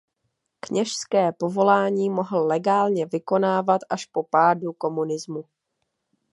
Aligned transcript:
Kněžské 0.59 1.31
povolání 1.31 2.09
mohl 2.09 2.43
legálně 2.47 3.05
vykonávat 3.05 3.81
až 3.89 4.05
po 4.05 4.23
pádu 4.23 4.73
komunismu. 4.73 5.45